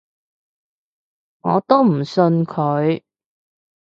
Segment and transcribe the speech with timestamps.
[1.41, 3.03] 我都唔信佢